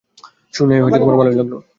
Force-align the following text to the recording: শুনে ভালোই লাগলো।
শুনে 0.53 0.75
ভালোই 1.13 1.35
লাগলো। 1.37 1.57